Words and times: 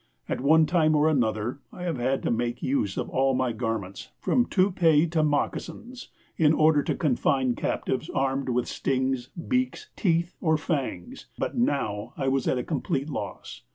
At 0.27 0.41
one 0.41 0.65
time 0.65 0.95
or 0.95 1.07
another 1.07 1.59
I 1.71 1.83
have 1.83 1.97
had 1.99 2.23
to 2.23 2.31
make 2.31 2.63
use 2.63 2.97
of 2.97 3.07
all 3.11 3.35
my 3.35 3.51
garments, 3.51 4.09
from 4.19 4.47
topee 4.47 5.05
to 5.11 5.21
moccasins, 5.21 6.09
in 6.37 6.53
order 6.53 6.81
to 6.81 6.95
confine 6.95 7.53
captives 7.53 8.09
armed 8.09 8.49
with 8.49 8.67
stings, 8.67 9.27
beaks, 9.27 9.91
teeth, 9.95 10.35
or 10.41 10.57
fangs, 10.57 11.27
but 11.37 11.55
now 11.55 12.13
I 12.17 12.29
was 12.29 12.47
at 12.47 12.57
a 12.57 12.63
complete 12.63 13.11
loss. 13.11 13.61